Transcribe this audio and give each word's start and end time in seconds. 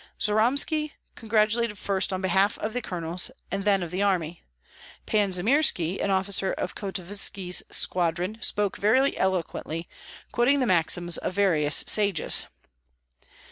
Jyromski 0.19 0.93
congratulated 1.13 1.77
first 1.77 2.11
on 2.11 2.23
behalf 2.23 2.57
of 2.57 2.73
the 2.73 2.81
colonels, 2.81 3.29
and 3.51 3.65
then 3.65 3.83
of 3.83 3.91
the 3.91 4.01
army. 4.01 4.41
Pan 5.05 5.31
Jymirski, 5.31 6.03
an 6.03 6.09
officer 6.09 6.53
of 6.53 6.73
Kotovski's 6.73 7.61
squadron, 7.69 8.39
spoke 8.41 8.77
very 8.77 9.15
eloquently, 9.15 9.87
quoting 10.31 10.59
the 10.59 10.65
maxims 10.65 11.19
of 11.19 11.35
various 11.35 11.83
sages. 11.85 12.47